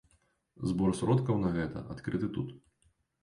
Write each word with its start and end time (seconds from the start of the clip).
Збор 0.69 0.95
сродкаў 0.99 1.37
на 1.45 1.51
гэта 1.57 1.83
адкрыты 1.97 2.31
тут. 2.39 2.49